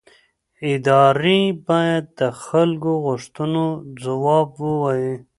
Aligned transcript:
ادارې 0.71 1.41
باید 1.67 2.05
د 2.19 2.21
خلکو 2.43 2.91
غوښتنو 3.05 3.65
ځواب 4.03 4.49
ووایي 4.63 5.13